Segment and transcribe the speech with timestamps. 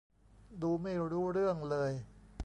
[0.61, 1.91] ดูไม่รู้เรื่องเลย